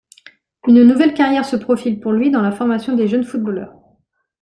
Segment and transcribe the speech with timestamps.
[0.67, 3.77] Une nouvelle carrière se profile pour lui dans la formation des jeunes footballeurs.